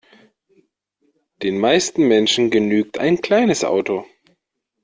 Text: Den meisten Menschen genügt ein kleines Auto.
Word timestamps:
Den 1.43 1.59
meisten 1.59 2.07
Menschen 2.07 2.49
genügt 2.49 2.97
ein 2.97 3.21
kleines 3.21 3.63
Auto. 3.63 4.03